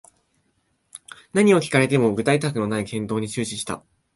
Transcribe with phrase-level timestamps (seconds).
[1.31, 3.83] 何を聞かれても具体策のない返答に終始した